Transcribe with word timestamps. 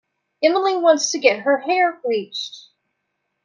Emily 0.41 0.75
wants 0.77 1.11
to 1.11 1.19
get 1.19 1.41
her 1.41 1.59
hair 1.59 2.01
bleached. 2.03 2.69